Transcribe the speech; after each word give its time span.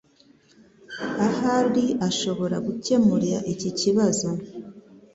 Ahari 1.27 1.85
ashobora 2.09 2.57
gukemura 2.67 3.37
iki 3.53 3.69
kibazo 3.79 4.29